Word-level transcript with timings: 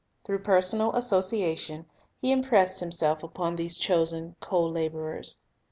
Through 0.23 0.39
personal 0.39 0.93
association 0.93 1.85
He 2.23 2.31
impressed 2.31 2.79
Himself 2.79 3.21
upon 3.21 3.55
these 3.55 3.77
chosen 3.77 4.35
co 4.39 4.65
laborers. 4.65 5.37